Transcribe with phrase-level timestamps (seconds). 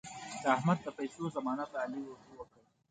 [0.41, 2.01] د احمد د پیسو ضمانت علي
[2.37, 2.61] وکړ.